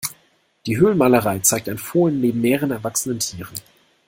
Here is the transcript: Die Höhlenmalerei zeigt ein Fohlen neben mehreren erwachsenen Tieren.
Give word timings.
Die 0.65 0.79
Höhlenmalerei 0.79 1.37
zeigt 1.41 1.69
ein 1.69 1.77
Fohlen 1.77 2.21
neben 2.21 2.41
mehreren 2.41 2.71
erwachsenen 2.71 3.19
Tieren. 3.19 3.53